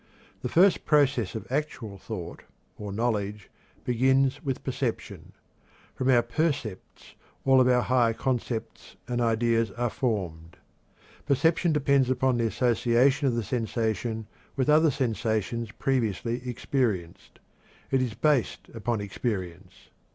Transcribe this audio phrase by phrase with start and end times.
[0.41, 2.41] The first process of actual thought,
[2.75, 3.51] or knowledge,
[3.83, 5.33] begins with perception.
[5.93, 7.13] From our percepts
[7.45, 10.57] all of our higher concepts and ideas are formed.
[11.27, 14.25] Perception depends upon association of the sensation
[14.55, 17.37] with other sensations previously experienced;
[17.91, 19.89] it is based upon experience.